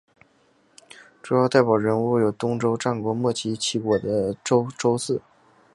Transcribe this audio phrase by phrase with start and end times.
[1.21, 5.19] 主要代表人物有东周战国末期齐国的邹衍。